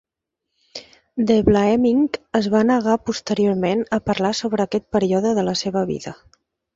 [1.31, 6.15] De Vlaeminck es va negar posteriorment a parlar sobre aquest període de la seva vida.